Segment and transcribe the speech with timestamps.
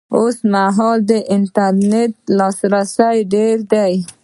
[0.17, 3.93] اوس مهال د انټرنېټ لاسرسی ډېر دی